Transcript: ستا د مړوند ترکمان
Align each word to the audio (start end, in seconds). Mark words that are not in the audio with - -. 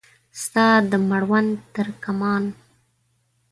ستا 0.41 0.67
د 0.91 0.93
مړوند 1.09 1.51
ترکمان 1.75 2.43